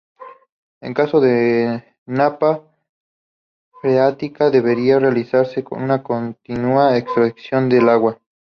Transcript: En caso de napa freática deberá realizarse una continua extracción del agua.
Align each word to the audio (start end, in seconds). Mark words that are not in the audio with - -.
En 0.81 0.95
caso 0.95 1.19
de 1.21 1.85
napa 2.07 2.63
freática 3.83 4.49
deberá 4.49 4.97
realizarse 4.97 5.63
una 5.69 6.01
continua 6.01 6.97
extracción 6.97 7.69
del 7.69 7.87
agua. 7.87 8.19